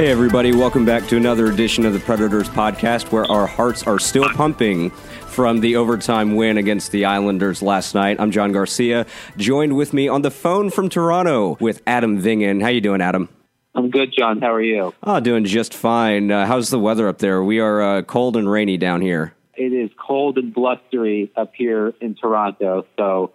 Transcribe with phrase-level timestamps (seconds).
[0.00, 3.98] Hey, everybody, welcome back to another edition of the Predators podcast where our hearts are
[3.98, 8.16] still pumping from the overtime win against the Islanders last night.
[8.18, 9.04] I'm John Garcia,
[9.36, 12.62] joined with me on the phone from Toronto with Adam Vingan.
[12.62, 13.28] How you doing, Adam?
[13.74, 14.40] I'm good, John.
[14.40, 14.94] How are you?
[15.02, 16.30] Oh, doing just fine.
[16.30, 17.44] Uh, how's the weather up there?
[17.44, 19.34] We are uh, cold and rainy down here.
[19.54, 23.32] It is cold and blustery up here in Toronto, so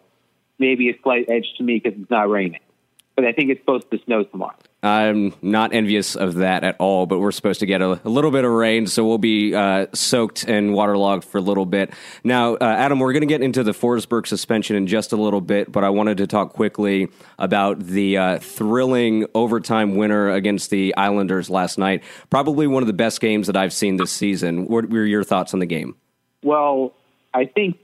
[0.58, 2.61] maybe a slight edge to me because it's not raining.
[3.16, 4.55] But I think it's supposed to snow tomorrow.
[4.86, 8.30] I'm not envious of that at all, but we're supposed to get a, a little
[8.30, 11.92] bit of rain, so we'll be uh, soaked and waterlogged for a little bit.
[12.23, 15.42] Now, uh, Adam, we're going to get into the Forsberg suspension in just a little
[15.42, 17.08] bit, but I wanted to talk quickly
[17.39, 22.03] about the uh, thrilling overtime winner against the Islanders last night.
[22.30, 24.67] Probably one of the best games that I've seen this season.
[24.67, 25.95] What were your thoughts on the game?
[26.44, 26.94] Well,
[27.33, 27.77] I think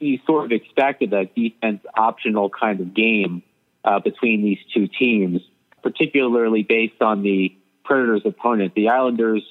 [0.00, 3.44] you sort of expected a defense optional kind of game
[3.84, 5.40] uh, between these two teams
[5.82, 8.74] particularly based on the Predators' opponent.
[8.74, 9.42] The Islanders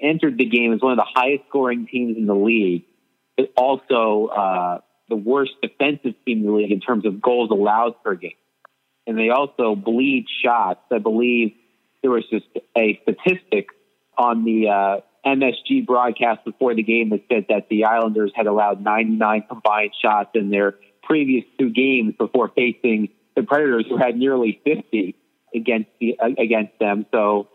[0.00, 2.84] entered the game as one of the highest scoring teams in the league,
[3.36, 8.02] but also uh, the worst defensive team in the league in terms of goals allowed
[8.02, 8.32] per game.
[9.06, 10.80] And they also bleed shots.
[10.90, 11.52] I believe
[12.02, 13.68] there was just a statistic
[14.18, 18.82] on the uh, MSG broadcast before the game that said that the Islanders had allowed
[18.82, 24.60] 99 combined shots in their previous two games before facing the Predators, who had nearly
[24.64, 25.14] 50
[25.56, 27.06] against the, against them.
[27.10, 27.48] So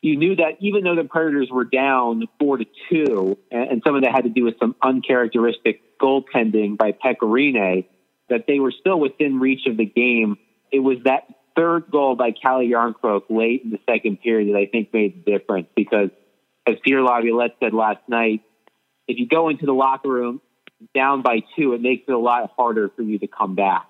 [0.00, 4.02] you knew that even though the Predators were down four to two, and, some of
[4.02, 7.86] that had to do with some uncharacteristic goaltending by Pekka Rinne,
[8.28, 10.36] that they were still within reach of the game.
[10.70, 11.24] It was that
[11.56, 15.38] third goal by Calle Jarnkrok late in the second period that I think made the
[15.38, 16.10] difference because,
[16.66, 18.42] as Pierre Laviolette said last night,
[19.08, 20.40] if you go into the locker room
[20.94, 23.86] down by two, it makes it a lot harder for you to come back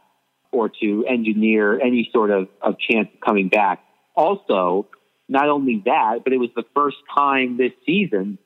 [0.56, 3.84] or to engineer any sort of, of chance of coming back.
[4.14, 4.88] Also,
[5.28, 8.38] not only that, but it was the first time this season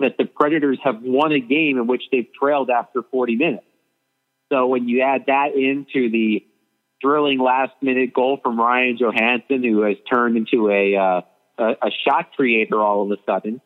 [0.00, 3.64] that the Predators have won a game in which they've trailed after 40 minutes.
[4.52, 6.44] So when you add that into the
[7.00, 11.20] thrilling last minute goal from Ryan Johansen, who has turned into a, uh,
[11.58, 13.60] a, a shot creator all of a sudden,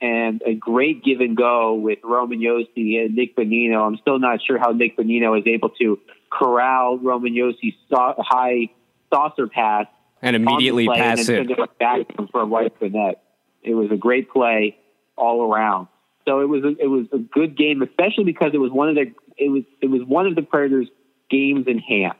[0.00, 3.86] and a great give and go with Roman Josi and Nick Bonino.
[3.86, 5.98] I'm still not sure how Nick Bonino is able to
[6.38, 8.70] corral Roman Josi's high
[9.12, 9.86] saucer pass
[10.20, 12.00] and immediately pass and it back
[12.32, 13.22] for a white net.
[13.62, 14.76] It was a great play
[15.16, 15.88] all around.
[16.26, 18.94] So it was a, it was a good game, especially because it was one of
[18.94, 20.88] the it was it was one of the Predators'
[21.30, 22.14] games in hand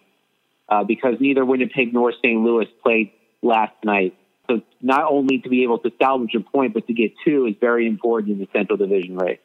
[0.68, 2.40] uh, because neither Winnipeg nor St.
[2.40, 4.16] Louis played last night.
[4.48, 7.54] So not only to be able to salvage a point, but to get two is
[7.58, 9.38] very important in the Central Division race.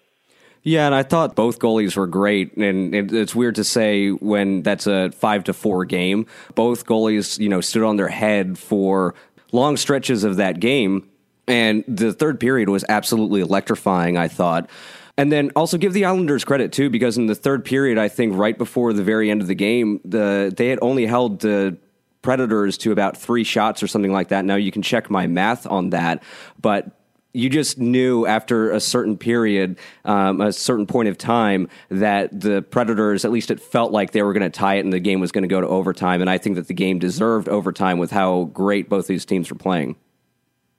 [0.64, 4.88] Yeah, and I thought both goalies were great, and it's weird to say when that's
[4.88, 6.26] a five to four game.
[6.54, 9.16] Both goalies, you know, stood on their head for
[9.52, 11.10] long stretches of that game,
[11.48, 14.18] and the third period was absolutely electrifying.
[14.18, 14.70] I thought.
[15.18, 18.38] And then also give the Islanders credit too, because in the third period, I think
[18.38, 21.78] right before the very end of the game, the they had only held the
[22.22, 24.44] Predators to about three shots or something like that.
[24.44, 26.22] Now you can check my math on that,
[26.62, 26.99] but
[27.34, 32.62] you just knew after a certain period, um, a certain point of time, that the
[32.62, 35.20] Predators, at least it felt like they were going to tie it and the game
[35.20, 36.22] was going to go to overtime.
[36.22, 39.58] And I think that the game deserved overtime with how great both these teams were
[39.58, 39.96] playing.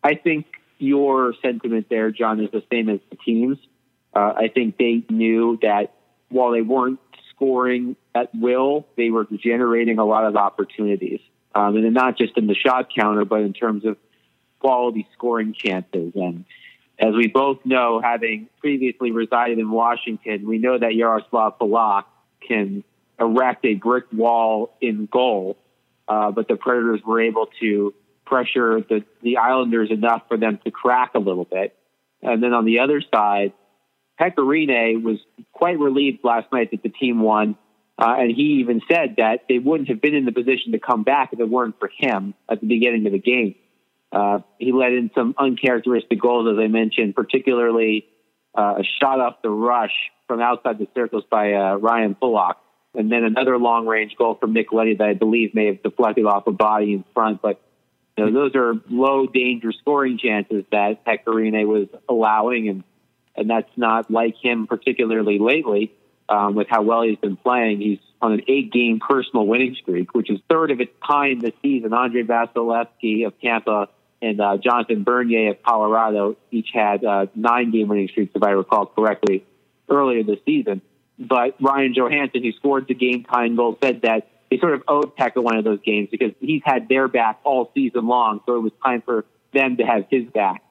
[0.03, 0.47] I think
[0.79, 3.59] your sentiment there, John, is the same as the teams.
[4.15, 5.95] Uh, I think they knew that
[6.31, 6.99] while they weren't
[7.35, 11.21] scoring at will, they were generating a lot of opportunities.
[11.55, 13.97] Um, and not just in the shot counter, but in terms of
[14.61, 16.13] quality scoring chances.
[16.15, 16.45] And
[16.99, 22.05] as we both know, having previously resided in Washington, we know that Yaroslav Halak
[22.47, 22.85] can
[23.19, 25.57] erect a brick wall in goal.
[26.07, 27.95] Uh, but the Predators were able to
[28.27, 31.77] pressure the, the Islanders enough for them to crack a little bit.
[32.23, 33.53] And then on the other side,
[34.21, 35.19] Pekka Rinne was
[35.53, 37.57] quite relieved last night that the team won.
[37.99, 41.03] Uh, and he even said that they wouldn't have been in the position to come
[41.03, 43.55] back if it weren't for him at the beginning of the game.
[44.13, 48.07] Uh, he let in some uncharacteristic goals, as I mentioned, particularly
[48.57, 49.95] uh, a shot off the rush
[50.27, 52.57] from outside the circles by uh, Ryan Pulock,
[52.95, 56.27] and then another long range goal from Nick Leddy that I believe may have deflected
[56.27, 57.41] off a body in front.
[57.41, 57.61] But
[58.17, 62.85] you know, those are low danger scoring chances that Pekka Rinne was allowing, and
[63.37, 65.93] and that's not like him particularly lately.
[66.29, 70.31] Um, with how well he's been playing, he's on an eight-game personal winning streak, which
[70.31, 71.93] is third of its kind this season.
[71.93, 73.89] Andre Vasilevskiy of Tampa
[74.23, 78.87] and uh, Jonathan Bernier of Colorado each had uh, nine-game winning streaks, if I recall
[78.87, 79.45] correctly,
[79.89, 80.83] earlier this season.
[81.19, 85.43] But Ryan Johansen, who scored the game-tying goal, said that they sort of owed Pekka
[85.43, 88.73] one of those games because he's had their back all season long, so it was
[88.85, 90.63] time for them to have his back.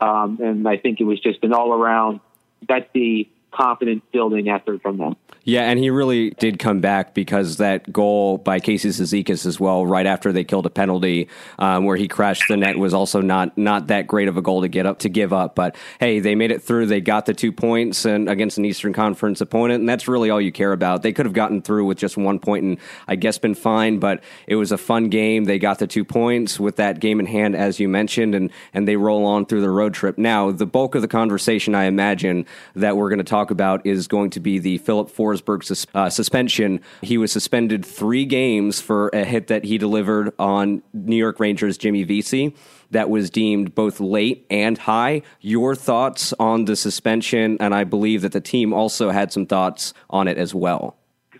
[0.00, 2.20] Um, and I think it was just an all-around
[2.62, 5.16] Betsy confidence building effort from them.
[5.48, 9.86] Yeah, and he really did come back because that goal by Casey Cizikas as well,
[9.86, 11.28] right after they killed a penalty
[11.58, 14.60] um, where he crashed the net, was also not not that great of a goal
[14.60, 15.54] to get up to give up.
[15.54, 16.84] But hey, they made it through.
[16.86, 20.40] They got the two points and against an Eastern Conference opponent, and that's really all
[20.40, 21.02] you care about.
[21.02, 24.22] They could have gotten through with just one point and I guess been fine, but
[24.46, 25.44] it was a fun game.
[25.44, 28.86] They got the two points with that game in hand, as you mentioned, and and
[28.86, 30.18] they roll on through the road trip.
[30.18, 32.44] Now, the bulk of the conversation, I imagine,
[32.74, 36.10] that we're going to talk about is going to be the Filip Forsberg sus- uh,
[36.10, 36.80] suspension.
[37.02, 41.78] He was suspended three games for a hit that he delivered on New York Rangers
[41.78, 42.54] Jimmy Vesey
[42.90, 45.22] that was deemed both late and high.
[45.40, 49.94] Your thoughts on the suspension, and I believe that the team also had some thoughts
[50.10, 50.96] on it as well.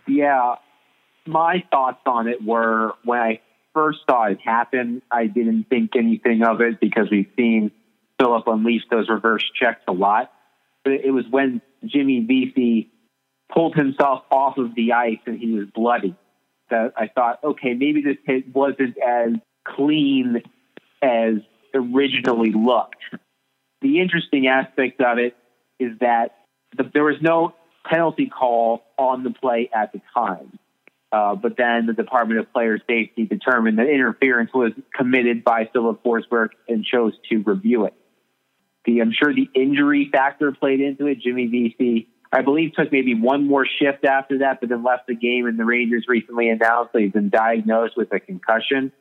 [0.07, 0.55] Yeah,
[1.25, 3.41] my thoughts on it were when I
[3.73, 7.71] first saw it happen, I didn't think anything of it because we've seen
[8.19, 10.31] Filip unleash those reverse checks a lot.
[10.83, 12.89] But it was when Jimmy Vesey
[13.53, 16.15] pulled himself off of the ice and he was bloody.
[16.69, 19.33] That I thought, okay, maybe this hit wasn't as
[19.67, 20.43] clean
[21.01, 21.35] as
[21.73, 22.97] originally looked.
[23.81, 25.35] The interesting aspect of it
[25.79, 26.35] is that
[26.77, 27.53] the, there was no
[27.85, 30.59] penalty call on the play at the time.
[31.11, 36.03] Uh, but then the Department of Player Safety determined that interference was committed by Filip
[36.03, 37.95] Forsberg and chose to review it.
[38.85, 41.19] The, I'm sure the injury factor played into it.
[41.21, 45.15] Jimmy Vesey I believe took maybe one more shift after that, but then left the
[45.15, 45.47] game.
[45.47, 48.91] And the Rangers recently announced that he's been diagnosed with a concussion.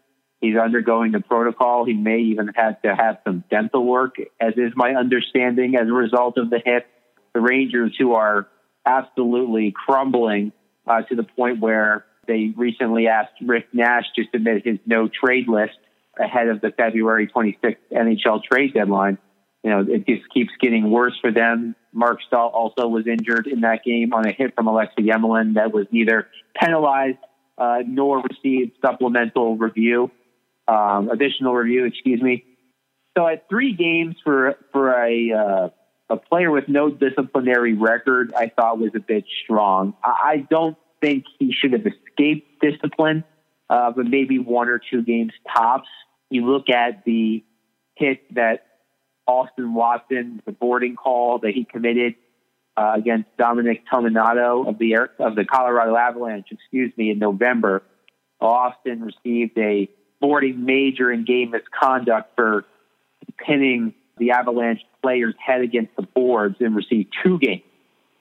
[0.40, 1.84] He's undergoing the protocol.
[1.84, 5.92] He may even have to have some dental work, as is my understanding, as a
[5.92, 6.86] result of the hit.
[7.34, 8.48] The Rangers, who are
[8.86, 10.52] absolutely crumbling
[10.86, 15.48] uh, to the point where they recently asked Rick Nash to submit his no trade
[15.48, 15.76] list
[16.18, 19.18] ahead of the February 26th NHL trade deadline
[19.62, 21.74] you know, it just keeps getting worse for them.
[21.92, 25.72] Mark Staal also was injured in that game on a hit from Alexei Emelin that
[25.72, 27.18] was neither penalized
[27.56, 30.10] uh, nor received supplemental review,
[30.68, 32.44] um, additional review, excuse me.
[33.16, 35.68] So at three games for for a uh,
[36.10, 39.94] a player with no disciplinary record, I thought was a bit strong.
[40.04, 43.24] I don't think he should have escaped discipline,
[43.68, 45.88] uh, but maybe one or two games tops.
[46.30, 47.44] You look at the
[47.96, 48.67] hit that
[49.28, 52.14] Austin Watson, the boarding call that he committed
[52.76, 57.82] uh, against Dominic Toninato of the of the Colorado Avalanche, excuse me, in November.
[58.40, 59.88] Austin received a
[60.20, 62.64] boarding major in game misconduct for
[63.36, 67.62] pinning the Avalanche player's head against the boards and received two games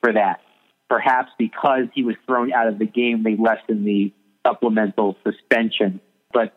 [0.01, 0.41] for that.
[0.89, 4.11] Perhaps because he was thrown out of the game, they lessened the
[4.45, 5.99] supplemental suspension.
[6.33, 6.53] But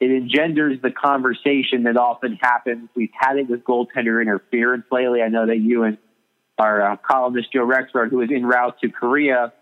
[0.00, 2.88] it engenders the conversation that often happens.
[2.94, 5.22] We've had it with goaltender interference lately.
[5.22, 5.98] I know that you and
[6.58, 9.52] our uh, columnist Joe Rexrode, who is en route to Korea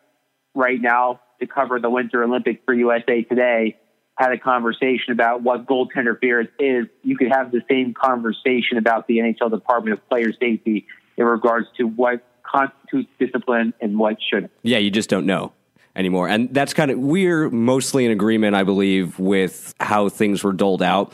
[0.54, 3.76] right now to cover the Winter Olympics for USA Today,
[4.16, 6.86] had a conversation about what goaltender interference is.
[7.02, 10.86] You could have the same conversation about the NHL Department of Player Safety
[11.16, 14.52] in regards to what constitutes discipline and what shouldn't.
[14.62, 15.52] Yeah, you just don't know
[15.96, 16.28] anymore.
[16.28, 20.82] And that's kind of, we're mostly in agreement, I believe, with how things were doled
[20.82, 21.12] out.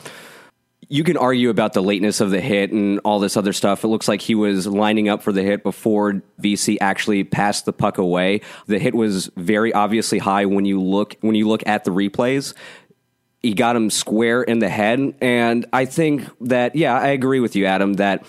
[0.89, 3.85] You can argue about the lateness of the hit and all this other stuff.
[3.85, 7.71] It looks like he was lining up for the hit before Vesey actually passed the
[7.71, 8.41] puck away.
[8.67, 12.53] The hit was very obviously high when you look when you look at the replays
[13.41, 15.15] he got him square in the head.
[15.19, 18.23] And I think that, yeah, I agree with you, Adam, that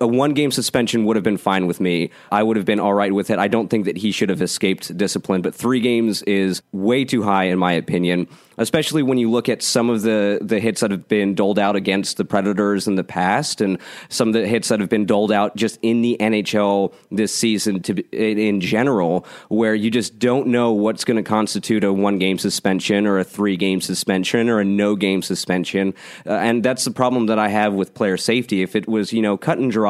[0.00, 2.10] a one game suspension would have been fine with me.
[2.32, 3.38] I would have been all right with it.
[3.38, 7.22] I don't think that he should have escaped discipline, but three games is way too
[7.22, 8.26] high, in my opinion
[8.60, 11.76] especially when you look at some of the, the hits that have been doled out
[11.76, 13.78] against the Predators in the past and
[14.10, 17.80] some of the hits that have been doled out just in the NHL this season
[17.82, 22.38] to, in general, where you just don't know what's going to constitute a one game
[22.38, 25.94] suspension or a three game suspension or a no game suspension.
[26.26, 28.60] Uh, and that's the problem that I have with player safety.
[28.60, 29.89] If it was, you know, cut and dry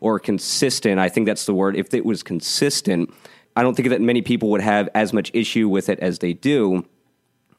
[0.00, 1.76] or consistent, I think that's the word.
[1.76, 3.12] If it was consistent,
[3.56, 6.32] I don't think that many people would have as much issue with it as they
[6.32, 6.84] do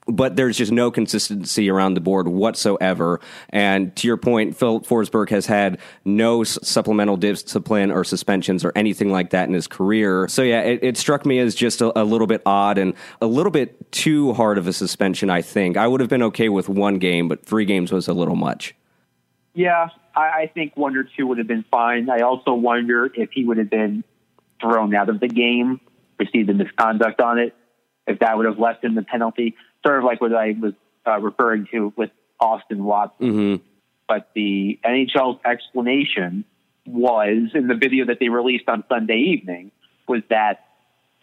[0.07, 3.19] but there's just no consistency around the board whatsoever.
[3.50, 9.12] And to your point, Phil Forsberg has had no supplemental discipline or suspensions or anything
[9.12, 10.27] like that in his career.
[10.27, 13.27] So yeah, it, it struck me as just a, a, little bit odd and a
[13.27, 15.29] little bit too hard of a suspension.
[15.29, 18.13] I think I would have been okay with one game, but three games was a
[18.13, 18.75] little much.
[19.53, 22.09] Yeah, I, I think one or two would have been fine.
[22.09, 24.03] I also wonder if he would have been
[24.59, 25.79] thrown out of the game,
[26.19, 27.55] received the misconduct on it,
[28.07, 30.73] if that would have lessened the penalty sort of like what I was
[31.05, 33.31] uh, referring to with Austin Watson.
[33.31, 33.63] Mm-hmm.
[34.07, 36.45] But the NHL's explanation
[36.85, 39.71] was in the video that they released on Sunday evening
[40.07, 40.65] was that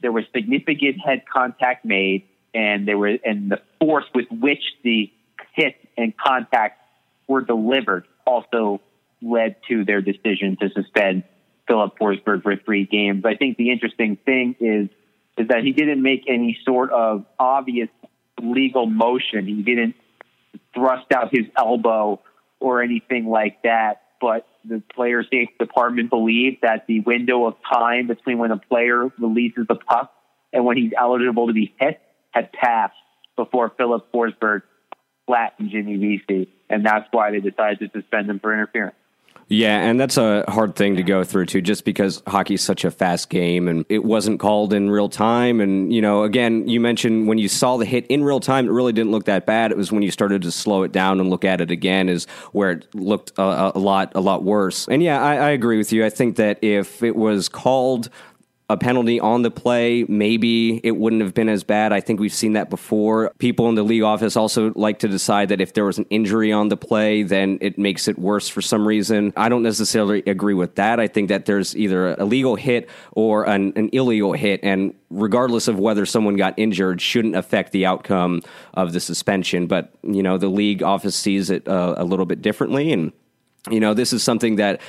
[0.00, 5.12] there was significant head contact made, and there were and the force with which the
[5.54, 6.80] hit and contact
[7.26, 8.81] were delivered also
[9.23, 11.25] led to their decision to suspend
[11.67, 13.25] Filip Forsberg for three games.
[13.25, 14.89] I think the interesting thing is
[15.37, 17.89] is that he didn't make any sort of obvious
[18.43, 19.47] legal motion.
[19.47, 19.95] He didn't
[20.75, 22.21] thrust out his elbow
[22.61, 24.03] or anything like that.
[24.21, 29.09] But the player safety department believed that the window of time between when a player
[29.19, 30.13] releases the puck
[30.53, 32.01] and when he's eligible to be hit
[32.33, 32.95] had passed
[33.37, 34.63] before Filip Forsberg
[35.27, 36.53] flattened Jimmy Vesey.
[36.71, 38.95] And that's why they decided to suspend him for interference.
[39.51, 42.91] Yeah, and that's a hard thing to go through too, just because hockey's such a
[42.91, 45.63] fast game and it wasn't called in real time.
[45.63, 48.73] And, you know, again, you mentioned when you saw the hit in real time, it
[48.73, 49.71] really didn't look that bad.
[49.71, 52.27] It was when you started to slow it down and look at it again is
[52.53, 54.87] where it looked a, a lot, a lot worse.
[54.87, 56.05] And yeah, I, I agree with you.
[56.05, 58.11] I think that if it was called
[58.71, 61.91] a penalty on the play, maybe it wouldn't have been as bad.
[61.91, 63.33] I think we've seen that before.
[63.39, 66.53] People in the league office also like to decide that if there was an injury
[66.53, 69.33] on the play, then it makes it worse for some reason.
[69.37, 71.01] I don't necessarily agree with that.
[71.01, 75.67] I think that there's either a legal hit or an, an illegal hit, and regardless
[75.67, 78.43] of whether someone got injured, shouldn't affect the outcome
[78.75, 79.67] of the suspension.
[79.67, 83.13] But, you know, the league office sees it uh, a little bit differently, and
[83.71, 84.81] you know, this is something that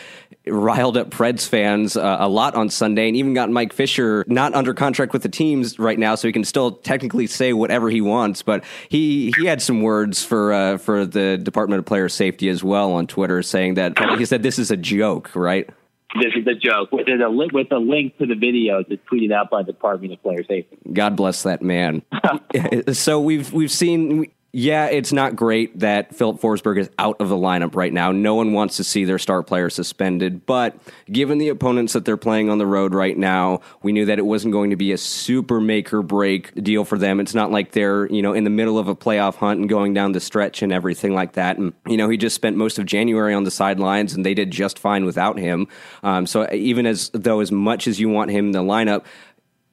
[0.48, 4.54] riled up Preds fans uh, a lot on Sunday and even got Mike Fisher not
[4.54, 8.02] under contract with the teams right now, so he can still technically say whatever he
[8.02, 8.42] wants.
[8.42, 12.64] But he, he had some words for, uh, for the Department of Player Safety as
[12.64, 15.70] well on Twitter saying that he said this is a joke, right?
[16.16, 19.52] This is a joke with a, with a link to the video that's tweeted out
[19.52, 20.78] by the Department of Player Safety.
[20.92, 22.02] God bless that man.
[22.94, 27.36] so we've we've seen yeah, it's not great that Filip Forsberg is out of the
[27.36, 28.12] lineup right now.
[28.12, 30.76] No one wants to see their star player suspended, but
[31.12, 34.26] given the opponents that they're playing on the road right now, we knew that it
[34.26, 37.20] wasn't going to be a super make or break deal for them.
[37.20, 39.94] It's not like they're, you know, in the middle of a playoff hunt and going
[39.94, 41.60] down the stretch and everything like that.
[41.60, 44.50] And, you know, he just spent most of January on the sidelines and they did
[44.50, 45.68] just fine without him.
[46.02, 49.06] Um, so even as though as much as you want him in the lineup,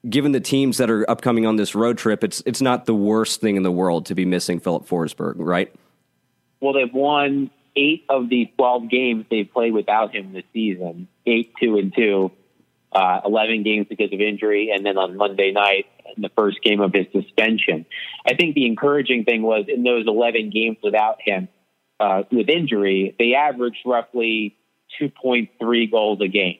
[0.08, 3.40] given the teams that are upcoming on this road trip, it's it's not the worst
[3.40, 5.74] thing in the world to be missing Filip Forsberg, right?
[6.60, 11.08] Well, they've won eight of the twelve games they've played without him this season.
[11.26, 12.30] Eight, two, and two.
[12.92, 15.86] Uh, Eleven games because of injury, and then on Monday night,
[16.16, 17.84] in the first game of his suspension.
[18.26, 21.48] I think the encouraging thing was in those eleven games without him,
[22.00, 24.56] uh, with injury, they averaged roughly
[24.98, 26.58] two point three goals a game.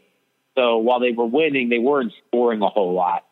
[0.57, 3.26] So while they were winning, they weren't scoring a whole lot.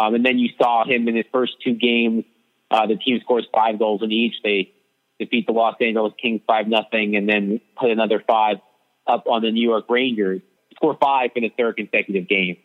[0.00, 2.24] Um, and then you saw him in his first two games.
[2.70, 4.34] Uh, the team scores five goals in each.
[4.42, 4.72] They
[5.18, 8.56] defeat the Los Angeles Kings five nothing, and then put another five
[9.06, 10.40] up on the New York Rangers.
[10.76, 12.56] Score five for the third consecutive game,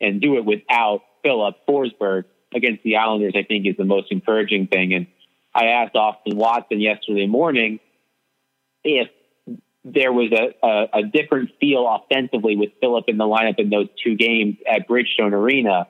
[0.00, 2.24] and do it without Filip Forsberg
[2.54, 3.34] against the Islanders.
[3.34, 4.92] I think is the most encouraging thing.
[4.92, 5.06] And
[5.54, 7.80] I asked Austin Watson yesterday morning
[8.82, 9.08] if
[9.84, 13.88] there was a, a, a different feel offensively with Filip in the lineup in those
[14.02, 15.86] two games at Bridgestone Arena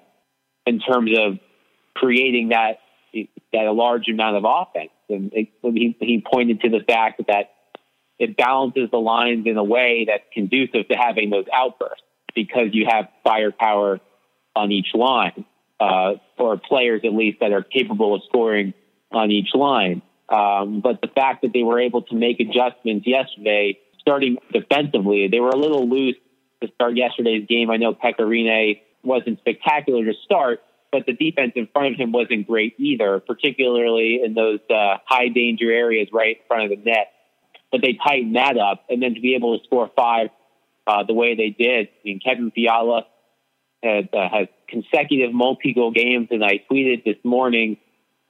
[0.67, 1.39] in terms of
[1.95, 2.79] creating that
[3.53, 4.91] that a large amount of offense.
[5.09, 7.53] And it, he, he pointed to the fact that
[8.19, 12.03] it balances the lines in a way that's conducive to having those outbursts
[12.35, 14.01] because you have firepower
[14.57, 15.45] on each line,
[15.81, 18.75] uh, or players at least that are capable of scoring
[19.13, 20.03] on each line.
[20.29, 25.41] Um, but the fact that they were able to make adjustments yesterday, starting defensively, they
[25.41, 26.17] were a little loose
[26.63, 27.71] to start yesterday's game.
[27.71, 30.61] I know Pekka Rinne wasn't spectacular to start,
[30.93, 35.29] but the defense in front of him wasn't great either, particularly in those uh, high
[35.29, 37.13] danger areas right in front of the net.
[37.73, 40.29] But they tightened that up, and then to be able to score five
[40.87, 41.89] uh, the way they did.
[41.89, 43.07] I mean, Kevin Fiala
[43.83, 47.79] had, uh, has consecutive multi-goal games, and I tweeted this morning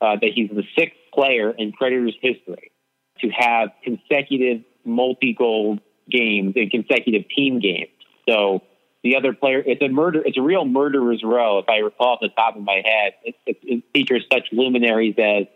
[0.01, 2.73] uh, that he's the sixth player in Predators history
[3.21, 5.79] to have consecutive multi-goal
[6.11, 7.91] games and consecutive team games.
[8.29, 8.63] So
[9.05, 12.21] the other player, it's a murder, it's a real murderer's row, if I recall off
[12.23, 13.13] the top of my head.
[13.23, 15.47] It, it, it features such luminaries as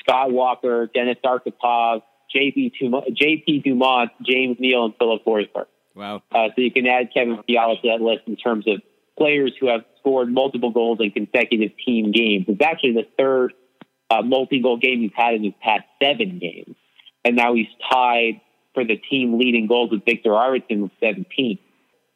[0.00, 2.00] Scott Walker, Denis Arkhipov,
[2.34, 5.66] JP, JP Dumont, James Neal, and Filip Forsberg.
[5.94, 6.22] Wow.
[6.32, 8.80] Uh, so you can add Kevin Fiala to that list in terms of
[9.18, 12.46] players who have scored multiple goals in consecutive team games.
[12.48, 13.52] It's actually the third
[14.10, 16.74] uh, multi-goal game he's had in his past seven games.
[17.24, 18.40] And now he's tied
[18.72, 21.58] for the team leading goals with Viktor Arvidsson with 17.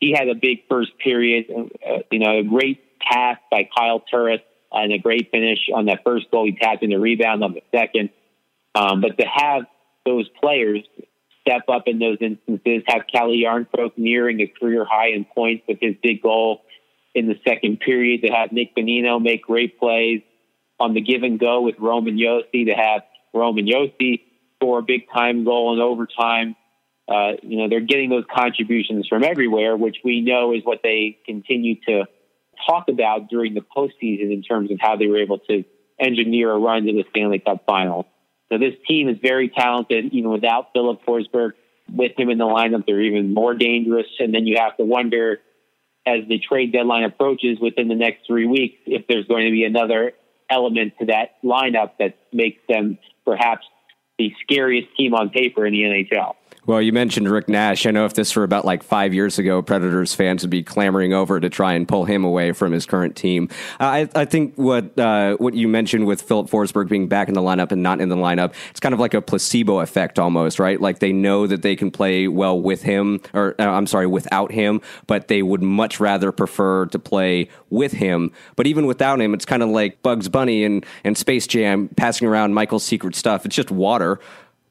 [0.00, 4.40] He had a big first period, uh, you know, a great pass by Kyle Turris
[4.71, 6.45] and a great finish on that first goal.
[6.45, 8.11] He tapped in the rebound on the second.
[8.75, 9.62] Um, but to have
[10.05, 10.85] those players
[11.40, 15.78] step up in those instances, have Calle Jarnkrok nearing a career high in points with
[15.81, 16.62] his big goal
[17.14, 20.23] in the second period, to have Nick Bonino make great plays
[20.78, 23.02] on the give and go with Roman Josi, to have
[23.35, 24.21] Roman Josi
[24.57, 26.55] score a big time goal in overtime.
[27.09, 31.19] Uh, you know, they're getting those contributions from everywhere, which we know is what they
[31.25, 32.05] continue to
[32.67, 35.65] talk about during the postseason in terms of how they were able to
[35.99, 38.07] engineer a run to the Stanley Cup final.
[38.50, 41.53] So this team is very talented, even without Filip Forsberg
[41.91, 42.85] with him in the lineup.
[42.87, 44.07] They're even more dangerous.
[44.19, 45.41] And then you have to wonder
[46.07, 49.65] as the trade deadline approaches within the next three weeks if there's going to be
[49.65, 50.12] another
[50.50, 53.67] element to that lineup that makes them perhaps
[54.19, 56.35] the scariest team on paper in the NHL.
[56.69, 57.87] Well, you mentioned Rick Nash.
[57.87, 61.15] I know if this were about like five years ago, Predators fans would be clamoring
[61.15, 63.49] over to try and pull him away from his current team.
[63.81, 67.41] I, I think what uh, what you mentioned with Filip Forsberg being back in the
[67.41, 70.79] lineup and not in the lineup, it's kind of like a placebo effect almost, right?
[70.79, 74.53] Like they know that they can play well with him, or uh, I'm sorry, without
[74.53, 78.31] him, but they would much rather prefer to play with him.
[78.57, 82.29] But even without him, it's kind of like Bugs Bunny and, and Space Jam passing
[82.29, 83.47] around Michael's secret stuff.
[83.47, 84.21] It's just water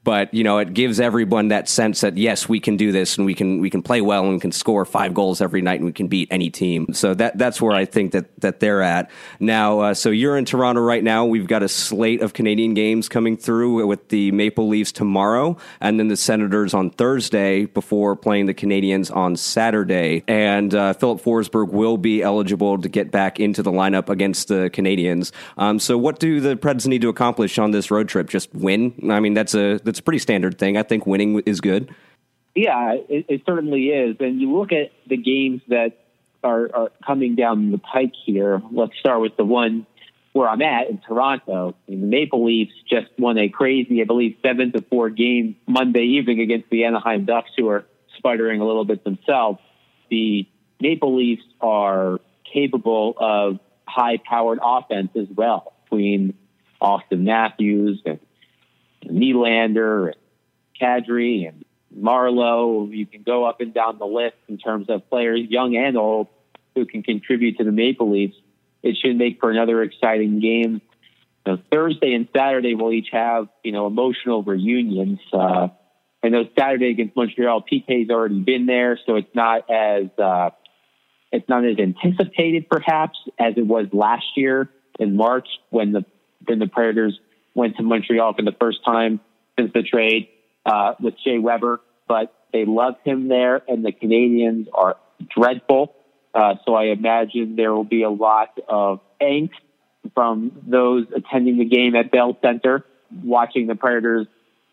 [0.08, 3.26] but you know it gives everyone that sense that yes we can do this and
[3.26, 5.84] we can we can play well and we can score five goals every night and
[5.84, 6.86] we can beat any team.
[6.94, 9.10] So that that's where i think that that they're at.
[9.38, 11.26] Now uh, so you're in toronto right now.
[11.26, 16.00] We've got a slate of canadian games coming through with the maple leafs tomorrow and
[16.00, 20.24] then the senators on thursday before playing the canadiens on saturday.
[20.26, 24.70] And uh, filip forsberg will be eligible to get back into the lineup against the
[24.72, 25.32] canadiens.
[25.58, 28.30] Um, so what do the preds need to accomplish on this road trip?
[28.30, 28.94] Just win?
[29.10, 30.76] I mean that's a that's it's a pretty standard thing.
[30.76, 31.92] I think winning is good.
[32.54, 34.16] Yeah, it, it certainly is.
[34.20, 35.98] And you look at the games that
[36.44, 38.62] are, are coming down the pike here.
[38.70, 39.86] Let's start with the one
[40.34, 41.74] where I'm at in Toronto.
[41.88, 45.56] I mean, the Maple Leafs just won a crazy, I believe, seven to four game
[45.66, 47.84] Monday evening against the Anaheim Ducks, who are
[48.16, 49.58] sputtering a little bit themselves.
[50.10, 50.46] The
[50.80, 52.20] Maple Leafs are
[52.52, 56.34] capable of high powered offense as well between
[56.80, 58.20] Auston Matthews and
[59.04, 60.16] Nylander and
[60.80, 61.64] Kadri and
[61.96, 62.94] Marleau.
[62.94, 66.28] You can go up and down the list in terms of players, young and old,
[66.74, 68.36] who can contribute to the Maple Leafs.
[68.82, 70.80] It should make for another exciting game.
[71.46, 75.20] You know, Thursday and Saturday will each have you know emotional reunions.
[75.32, 75.68] Uh,
[76.22, 80.50] I know Saturday against Montreal, PK's already been there, so it's not as uh,
[81.32, 86.04] it's not as anticipated perhaps as it was last year in March when the
[86.46, 87.18] when the Predators
[87.58, 89.20] went to Montreal for the first time
[89.58, 90.28] since the trade
[90.64, 94.96] uh, with Shea Weber, but they love him there, and the Canadiens are
[95.36, 95.94] dreadful.
[96.32, 99.50] Uh, so I imagine there will be a lot of angst
[100.14, 102.84] from those attending the game at Bell Center,
[103.22, 104.26] watching the Predators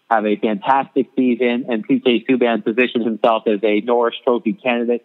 [0.10, 5.04] have a fantastic season, and PK Subban position himself as a Norris Trophy candidate.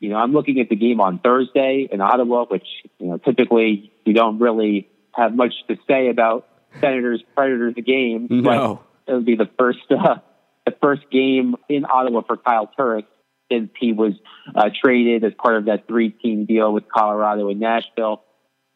[0.00, 2.66] You know, I'm looking at the game on Thursday in Ottawa, which
[2.98, 6.46] you know typically you don't really have much to say about
[6.80, 8.26] Senators Predators game.
[8.30, 10.16] No, it would be the first uh,
[10.66, 13.04] the first game in Ottawa for Kyle Turris
[13.50, 14.12] since he was
[14.54, 18.22] uh, traded as part of that three team deal with Colorado and Nashville.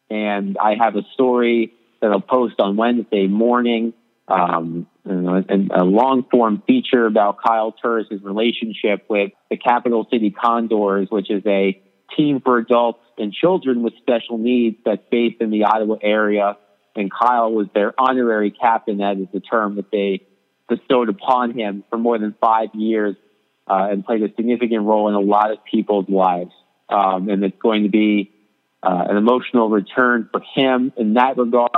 [0.09, 3.93] And I have a story that I'll post on Wednesday morning.
[4.27, 11.07] Um, and a long form feature about Kyle Turris' relationship with the Capital City Condors,
[11.09, 11.81] which is a
[12.15, 16.57] team for adults and children with special needs that's based in the Ottawa area
[16.95, 18.97] and Kyle was their honorary captain.
[18.97, 20.25] That is the term that they
[20.67, 23.15] bestowed upon him for more than five years
[23.67, 26.51] uh, and played a significant role in a lot of people's lives.
[26.89, 28.31] Um, and it's going to be
[28.81, 31.71] uh, an emotional return for him in that regard.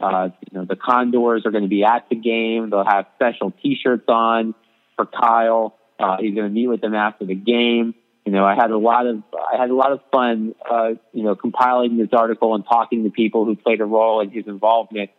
[0.00, 2.70] Uh, you know, the Condors are going to be at the game.
[2.70, 4.54] They'll have special T-shirts on
[4.96, 5.78] for Kyle.
[5.98, 7.94] Uh, he's going to meet with them after the game.
[8.24, 11.24] You know, I had a lot of I had a lot of fun, uh, you
[11.24, 15.10] know, compiling this article and talking to people who played a role in his involvement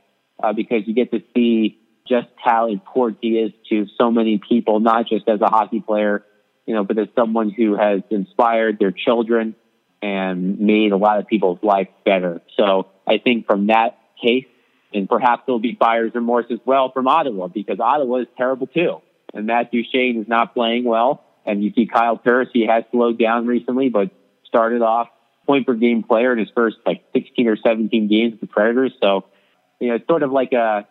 [0.41, 4.79] uh, because you get to see just how important he is to so many people,
[4.79, 6.23] not just as a hockey player,
[6.65, 9.55] you know, but as someone who has inspired their children
[10.01, 12.41] and made a lot of people's life better.
[12.57, 14.45] So I think from that case,
[14.93, 19.01] and perhaps there'll be buyer's remorse as well from Ottawa because Ottawa is terrible too.
[19.33, 21.22] And Matt Duchene is not playing well.
[21.45, 24.12] And you see Kyle Turris, he has slowed down recently, but
[24.45, 25.10] started off
[25.45, 28.93] point per game player in his first like 16 or 17 games with the Predators.
[29.01, 29.25] So,
[29.79, 30.88] you know, it's sort of like a,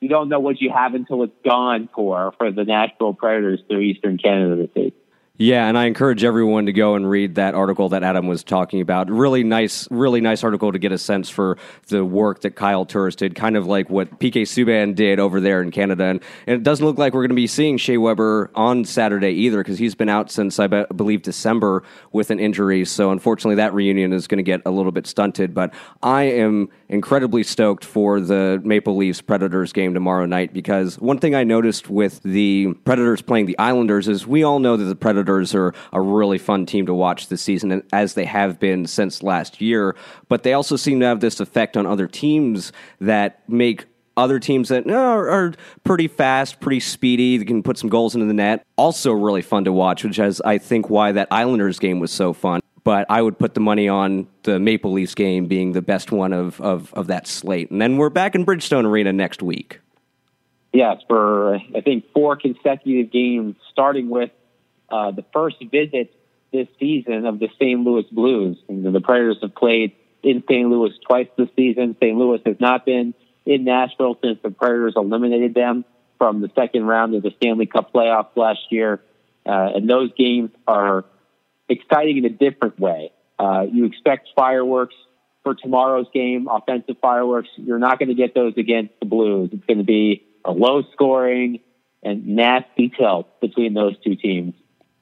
[0.00, 3.80] you don't know what you have until it's gone for, for the Nashville Predators through
[3.80, 4.94] Eastern Canada this week.
[5.40, 8.82] Yeah, and I encourage everyone to go and read that article that Adam was talking
[8.82, 9.08] about.
[9.08, 11.56] Really nice, really nice article to get a sense for
[11.88, 15.62] the work that Kyle Turris did, kind of like what PK Subban did over there
[15.62, 16.04] in Canada.
[16.04, 19.30] And, and it doesn't look like we're going to be seeing Shea Weber on Saturday
[19.30, 22.84] either, because he's been out since I be- believe December with an injury.
[22.84, 25.54] So unfortunately, that reunion is going to get a little bit stunted.
[25.54, 25.72] But
[26.02, 31.34] I am incredibly stoked for the Maple Leafs Predators game tomorrow night because one thing
[31.34, 35.29] I noticed with the Predators playing the Islanders is we all know that the Predators
[35.30, 39.60] are a really fun team to watch this season, as they have been since last
[39.60, 39.96] year.
[40.28, 44.68] But they also seem to have this effect on other teams that make other teams
[44.68, 45.52] that are, are,
[45.84, 48.66] pretty fast, pretty speedy, they can put some goals into the net.
[48.76, 52.32] Also, really fun to watch, which is, I think, why that Islanders game was so
[52.32, 52.60] fun.
[52.82, 56.32] But I would put the money on the Maple Leafs game being the best one
[56.32, 57.70] of, of, of that slate.
[57.70, 59.80] And then we're back in Bridgestone Arena next week.
[60.72, 64.30] Yes, for I think four consecutive games, starting with
[64.90, 66.14] uh, the first visit
[66.52, 67.80] this season of the St.
[67.80, 68.58] Louis Blues.
[68.68, 70.68] The Predators have played in St.
[70.68, 71.96] Louis twice this season.
[72.00, 72.16] St.
[72.16, 73.14] Louis has not been
[73.46, 75.84] in Nashville since the Predators eliminated them
[76.18, 79.00] from the second round of the Stanley Cup playoffs last year.
[79.46, 81.04] Uh, and those games are
[81.68, 83.12] exciting in a different way.
[83.38, 84.94] Uh, you expect fireworks
[85.42, 87.48] for tomorrow's game, offensive fireworks.
[87.56, 89.50] You're not going to get those against the Blues.
[89.52, 91.60] It's going to be a low scoring
[92.02, 94.54] and nasty tilt between those two teams.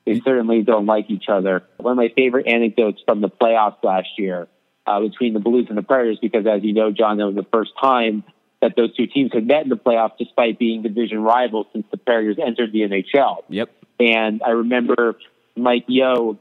[0.09, 1.65] They certainly don't like each other.
[1.77, 4.49] One of my favorite anecdotes from the playoffs last year
[4.87, 7.47] uh, between the Blues and the Predators, because as you know, John, that was the
[7.53, 8.25] first time
[8.63, 11.99] that those two teams had met in the playoffs, despite being division rivals since the
[11.99, 13.43] Predators entered the NHL.
[13.51, 13.71] Yep.
[14.01, 15.17] And I remember
[15.57, 16.39] Mike Yeo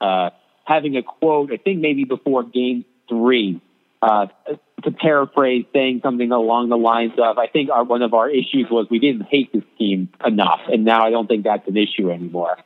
[0.00, 0.30] uh,
[0.64, 3.60] having a quote, I think maybe before Game Three,
[4.00, 4.26] uh,
[4.84, 8.68] to paraphrase, saying something along the lines of, "I think our, one of our issues
[8.70, 12.10] was we didn't hate this team enough, and now I don't think that's an issue
[12.10, 12.56] anymore."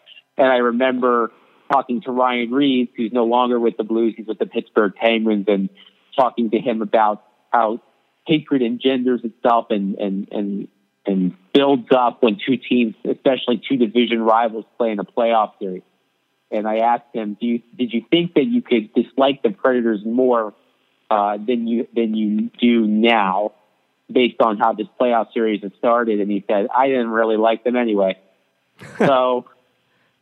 [0.40, 1.32] And I remember
[1.70, 5.44] talking to Ryan Reaves, who's no longer with the Blues, he's with the Pittsburgh Penguins,
[5.48, 5.68] and
[6.16, 7.22] talking to him about
[7.52, 7.82] how
[8.26, 10.68] hatred engenders itself and and and
[11.04, 15.82] and builds up when two teams, especially two division rivals, play in a playoff series.
[16.50, 20.00] And I asked him, "Do you did you think that you could dislike the Predators
[20.06, 20.54] more
[21.10, 23.52] uh, than you than you do now,
[24.10, 27.62] based on how this playoff series has started?" And he said, "I didn't really like
[27.62, 28.18] them anyway."
[28.98, 29.44] so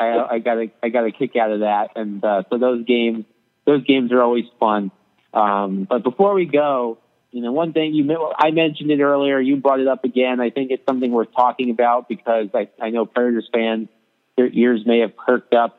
[0.00, 2.84] I, I got a I got a kick out of that, and uh, so those
[2.84, 3.24] games
[3.66, 4.90] those games are always fun.
[5.34, 6.98] Um, but before we go,
[7.30, 10.40] you know, one thing you I mentioned it earlier, you brought it up again.
[10.40, 13.88] I think it's something worth talking about because I, I know Predators fans
[14.36, 15.78] their ears may have perked up.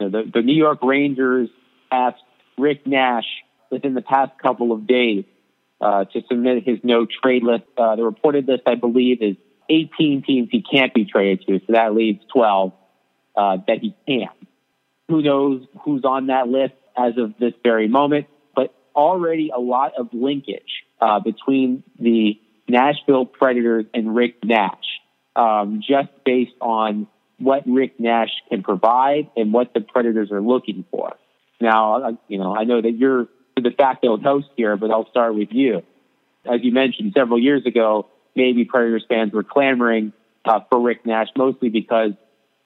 [0.00, 1.50] You know, the, the New York Rangers
[1.92, 2.22] asked
[2.56, 3.26] Rick Nash
[3.70, 5.24] within the past couple of days
[5.80, 7.64] uh, to submit his no trade list.
[7.76, 9.36] Uh, the reported list, I believe, is
[9.68, 12.72] 18 teams he can't be traded to, so that leaves 12
[13.38, 14.28] uh, that he can.
[15.08, 19.92] Who knows who's on that list as of this very moment, but already a lot
[19.96, 24.84] of linkage uh, between the Nashville Predators and Rick Nash,
[25.36, 27.06] um, just based on
[27.38, 31.14] what Rick Nash can provide and what the Predators are looking for.
[31.60, 35.34] Now, you know, I know that you're the fact facto host here, but I'll start
[35.34, 35.82] with you.
[36.44, 40.12] As you mentioned several years ago, maybe Predators fans were clamoring
[40.44, 42.12] uh, for Rick Nash, mostly because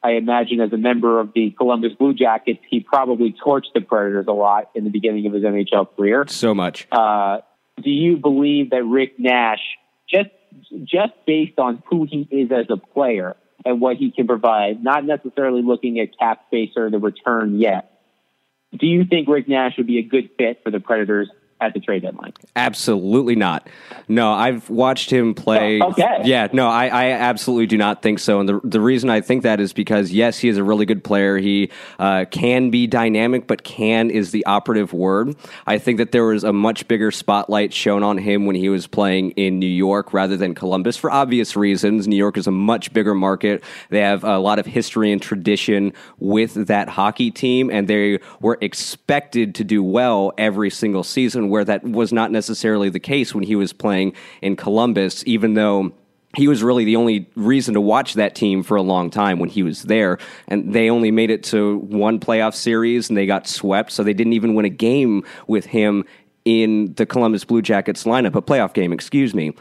[0.04, 4.26] I imagine as a member of the Columbus Blue Jackets, he probably torched the Predators
[4.26, 6.24] a lot in the beginning of his NHL career.
[6.28, 6.88] So much.
[6.90, 7.38] Uh,
[7.80, 9.60] do you believe that Rick Nash,
[10.08, 10.30] just
[10.84, 15.04] just based on who he is as a player and what he can provide, not
[15.04, 18.00] necessarily looking at cap space or the return yet,
[18.76, 21.30] do you think Rick Nash would be a good fit for the Predators
[21.66, 22.32] at the trade deadline?
[22.56, 23.68] Absolutely not.
[24.08, 25.80] No, I've watched him play.
[25.80, 26.22] Oh, okay.
[26.24, 28.40] Yeah, no, I, I absolutely do not think so.
[28.40, 31.04] And the, the reason I think that is because, yes, he is a really good
[31.04, 31.38] player.
[31.38, 35.36] He uh, can be dynamic, but can is the operative word.
[35.66, 38.86] I think that there was a much bigger spotlight shown on him when he was
[38.86, 42.08] playing in New York rather than Columbus for obvious reasons.
[42.08, 43.62] New York is a much bigger market.
[43.90, 48.58] They have a lot of history and tradition with that hockey team, and they were
[48.60, 53.44] expected to do well every single season where that was not necessarily the case when
[53.44, 55.92] he was playing in Columbus, even though
[56.34, 59.50] he was really the only reason to watch that team for a long time when
[59.50, 60.18] he was there.
[60.48, 63.92] And they only made it to one playoff series and they got swept.
[63.92, 66.06] So they didn't even win a game with him
[66.46, 69.52] in the Columbus Blue Jackets lineup, a playoff game, excuse me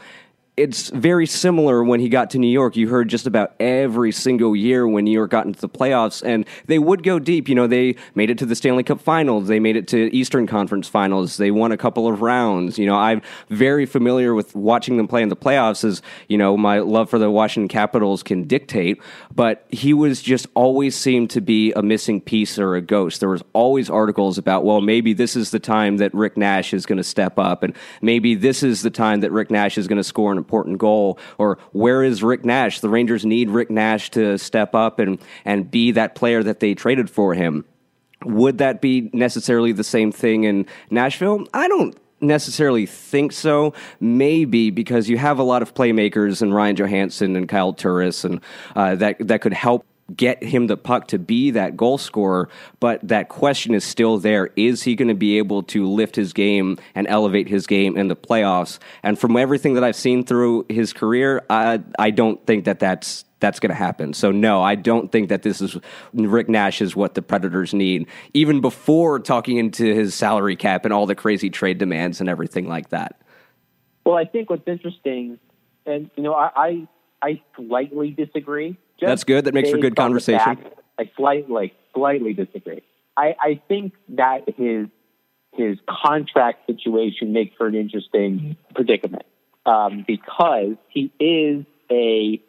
[0.54, 2.76] it's very similar when he got to New York.
[2.76, 6.44] You heard just about every single year when New York got into the playoffs, and
[6.66, 7.48] they would go deep.
[7.48, 10.46] You know, they made it to the Stanley Cup Finals, they made it to Eastern
[10.46, 12.78] Conference Finals, they won a couple of rounds.
[12.78, 16.54] You know, I'm very familiar with watching them play in the playoffs, as you know,
[16.58, 19.00] my love for the Washington Capitals can dictate.
[19.34, 23.20] But he was just always seemed to be a missing piece or a ghost.
[23.20, 26.84] There was always articles about, well, maybe this is the time that Rick Nash is
[26.84, 29.96] going to step up, and maybe this is the time that Rick Nash is going
[29.96, 31.18] to score an important goal?
[31.38, 32.80] Or where is Rick Nash?
[32.80, 36.74] The Rangers need Rick Nash to step up and, and be that player that they
[36.74, 37.64] traded for him.
[38.24, 41.46] Would that be necessarily the same thing in Nashville?
[41.52, 43.74] I don't necessarily think so.
[44.00, 48.40] Maybe because you have a lot of playmakers and Ryan Johansen and Kyle Turris, and
[48.76, 52.48] uh, that that could help get him the puck to be that goal scorer,
[52.80, 54.50] but that question is still there.
[54.56, 58.08] Is he going to be able to lift his game and elevate his game in
[58.08, 58.78] the playoffs?
[59.02, 63.24] And from everything that I've seen through his career, I, I don't think that that's
[63.40, 64.14] that's going to happen.
[64.14, 65.76] So no, I don't think that this is
[66.14, 70.94] Rick Nash is what the Predators need, even before talking into his salary cap and
[70.94, 73.20] all the crazy trade demands and everything like that.
[74.06, 75.40] Well, I think what's interesting,
[75.86, 76.88] and you know, I I,
[77.20, 79.44] I slightly disagree that's good.
[79.44, 80.54] That makes for good conversation.
[80.54, 82.82] Back, I slightly, slightly disagree.
[83.16, 84.88] I, I think that his
[85.52, 89.26] his contract situation makes for an interesting predicament
[89.66, 92.40] um, because he is a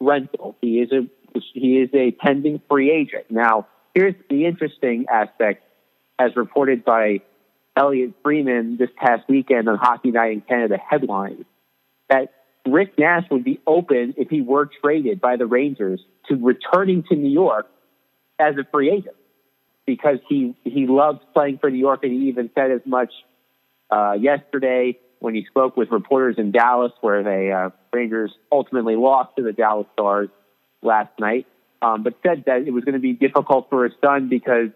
[0.00, 0.56] rental.
[0.60, 1.08] He is a
[1.54, 3.26] he is a pending free agent.
[3.30, 5.62] Now, here's the interesting aspect,
[6.18, 7.20] as reported by
[7.76, 11.44] Elliotte Friedman this past weekend on Hockey Night in Canada headlines,
[12.08, 12.32] that
[12.66, 17.16] Rick Nash would be open if he were traded by the Rangers to returning to
[17.16, 17.66] New York
[18.38, 19.16] as a free agent
[19.86, 23.12] because he he loves playing for New York, and he even said as much
[23.90, 29.36] uh, yesterday when he spoke with reporters in Dallas, where the uh, Rangers ultimately lost
[29.36, 30.28] to the Dallas Stars
[30.82, 31.46] last night.
[31.82, 34.68] Um, but said that it was going to be difficult for his son because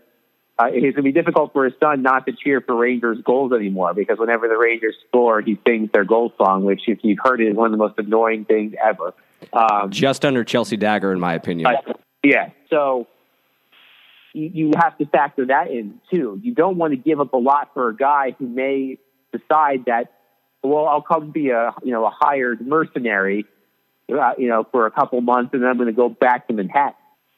[0.56, 3.52] uh, it's going to be difficult for his son not to cheer for Rangers goals
[3.52, 7.40] anymore because whenever the Rangers score, he sings their goal song, which, if you've heard
[7.40, 9.14] it, is one of the most annoying things ever.
[9.52, 11.66] Um, Just under Chelsea Dagger, in my opinion.
[11.66, 12.50] Uh, yeah.
[12.70, 13.08] So
[14.32, 16.40] you, you have to factor that in too.
[16.42, 18.98] You don't want to give up a lot for a guy who may
[19.32, 20.12] decide that,
[20.62, 23.44] well, I'll come be a you know a hired mercenary,
[24.08, 26.54] uh, you know, for a couple months, and then I'm going to go back to
[26.54, 26.94] Manhattan.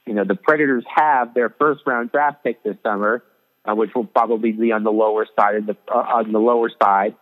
[0.07, 3.25] You know, the Predators have their first round draft pick this summer,
[3.64, 6.71] uh, which will probably be on the lower side of the uh, on the lower
[6.81, 7.16] side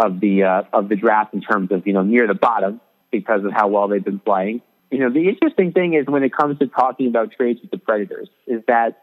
[0.00, 2.80] of the uh, of the draft in terms of you know near the bottom
[3.12, 4.60] because of how well they've been playing.
[4.90, 7.78] You know, the interesting thing is when it comes to talking about trades with the
[7.78, 9.00] Predators is that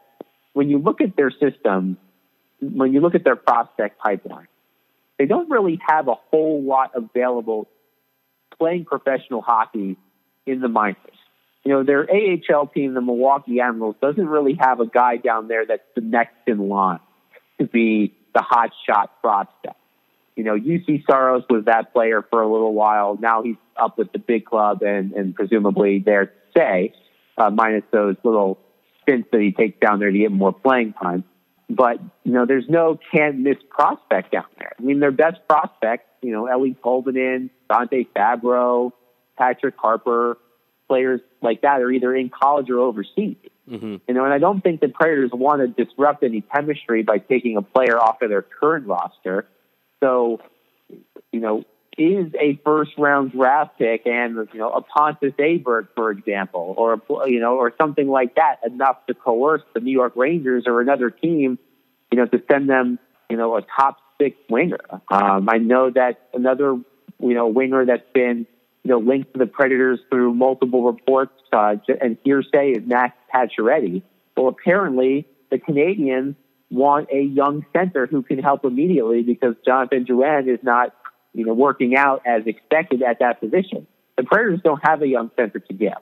[0.52, 1.96] when you look at their system,
[2.60, 4.48] when you look at their prospect pipeline,
[5.18, 7.68] they don't really have a whole lot available
[8.58, 9.96] playing professional hockey
[10.44, 11.17] in the minors
[11.64, 15.66] you know, their AHL team, the Milwaukee Admirals, doesn't really have a guy down there
[15.66, 17.00] that's the next in line
[17.58, 19.76] to be the hot shot prospect.
[20.36, 23.18] You know, Juuse Saros was that player for a little while.
[23.20, 26.94] Now he's up with the big club and, and presumably there to stay,
[27.36, 28.58] uh, minus those little
[29.02, 31.24] stints that he takes down there to get more playing time.
[31.68, 34.72] But, you know, there's no can't miss prospect down there.
[34.78, 38.92] I mean, their best prospects, you know, Eeli Tolvanen, Dante Fabbro,
[39.36, 40.38] Patrick Harper,
[40.88, 43.36] players like that are either in college or overseas.
[43.68, 43.96] Mm-hmm.
[44.06, 47.56] You know, and I don't think the Predators want to disrupt any chemistry by taking
[47.56, 49.46] a player off of their current roster.
[50.00, 50.40] So,
[51.32, 51.64] you know,
[51.98, 57.02] is a first round draft pick and you know a Pontus Aberg, for example, or
[57.28, 61.10] you know, or something like that enough to coerce the New York Rangers or another
[61.10, 61.58] team,
[62.12, 62.98] you know, to send them,
[63.28, 64.78] you know, a top six winger.
[65.10, 66.78] Um, I know that another,
[67.18, 68.46] you know, winger that's been
[68.88, 74.02] you know, linked to the Predators through multiple reports uh, and hearsay is Max Pacioretty.
[74.34, 76.36] Well, apparently the Canadiens
[76.70, 80.94] want a young center who can help immediately because Jonathan Drouin is not,
[81.34, 83.86] you know, working out as expected at that position.
[84.16, 85.92] The Predators don't have a young center to give.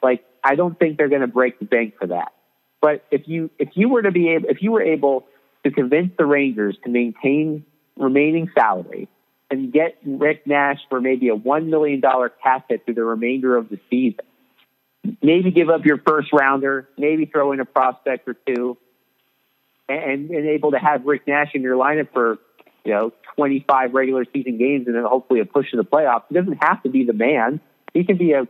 [0.00, 2.32] Like, I don't think they're going to break the bank for that.
[2.80, 5.26] But if you if you were to be able if you were able
[5.64, 7.64] to convince the Rangers to maintain
[7.96, 9.08] remaining salary
[9.50, 13.56] and get Rick Nash for maybe a one million dollar cap hit through the remainder
[13.56, 14.24] of the season,
[15.22, 18.76] maybe give up your first rounder, maybe throw in a prospect or two,
[19.88, 22.38] and, and able to have Rick Nash in your lineup for
[22.84, 26.24] you know 25 regular season games and then hopefully a push to the playoffs.
[26.28, 27.60] He doesn't have to be the man.
[27.92, 28.46] He can be a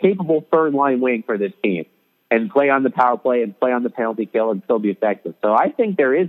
[0.00, 1.86] capable third line wing for this team
[2.30, 4.90] and play on the power play and play on the penalty kill and still be
[4.90, 5.34] effective.
[5.42, 6.28] So I think there is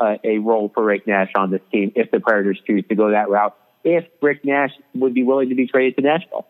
[0.00, 3.10] uh, a role for Rick Nash on this team if the Predators choose to go
[3.10, 3.56] that route.
[3.84, 6.46] If Rick Nash would be willing to be traded to Nashville.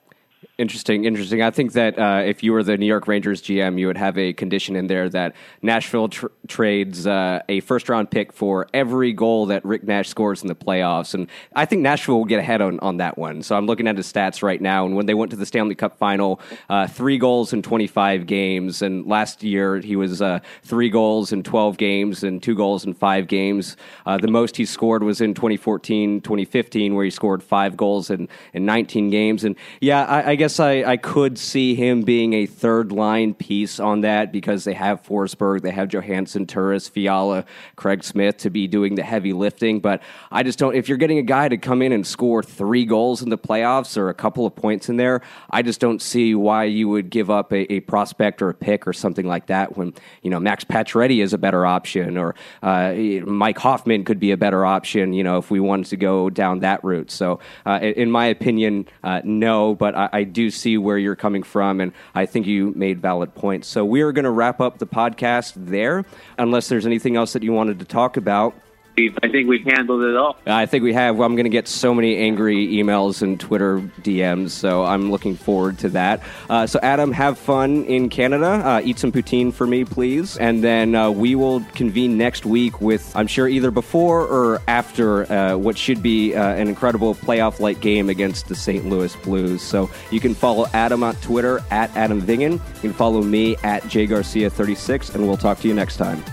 [0.58, 1.42] Interesting, interesting.
[1.42, 4.16] I think that uh, if you were the New York Rangers GM, you would have
[4.16, 9.12] a condition in there that Nashville tr- trades uh, a first round pick for every
[9.12, 11.12] goal that Rick Nash scores in the playoffs.
[11.12, 13.42] And I think Nashville will get ahead on, on that one.
[13.42, 14.86] So I'm looking at his stats right now.
[14.86, 16.40] And when they went to the Stanley Cup final,
[16.70, 18.80] uh, three goals in 25 games.
[18.80, 22.94] And last year, he was uh, three goals in 12 games and two goals in
[22.94, 23.76] five games.
[24.06, 28.26] Uh, the most he scored was in 2014, 2015, where he scored five goals in,
[28.54, 29.44] in 19 games.
[29.44, 33.34] And yeah, I, I guess guess I, I could see him being a third line
[33.34, 38.50] piece on that because they have Forsberg, they have Johansen, Turris, Fiala, Craig Smith to
[38.50, 39.80] be doing the heavy lifting.
[39.80, 40.76] But I just don't.
[40.76, 43.96] If you're getting a guy to come in and score three goals in the playoffs
[43.96, 47.28] or a couple of points in there, I just don't see why you would give
[47.28, 50.62] up a, a prospect or a pick or something like that when you know Max
[50.62, 52.92] Pacioretty is a better option or uh,
[53.26, 55.12] Mike Hoffman could be a better option.
[55.12, 57.10] You know, if we wanted to go down that route.
[57.10, 59.74] So, uh, in my opinion, uh, no.
[59.74, 63.34] But I, I do see where you're coming from, and I think you made valid
[63.34, 63.68] points.
[63.68, 66.04] So we are going to wrap up the podcast there,
[66.36, 68.54] unless there's anything else that you wanted to talk about.
[68.98, 70.38] I think we've handled it all.
[70.46, 71.20] I think we have.
[71.20, 75.78] I'm going to get so many angry emails and Twitter DMs, so I'm looking forward
[75.80, 76.22] to that.
[76.48, 78.46] Uh, so, Adam, have fun in Canada.
[78.46, 80.38] Uh, eat some poutine for me, please.
[80.38, 85.30] And then uh, we will convene next week with, I'm sure, either before or after
[85.30, 88.86] uh, what should be uh, an incredible playoff like game against the St.
[88.86, 89.60] Louis Blues.
[89.60, 92.52] So, you can follow Adam on Twitter at Adam Vingan.
[92.52, 96.24] You can follow me at jgarcia36, and we'll talk to you next time.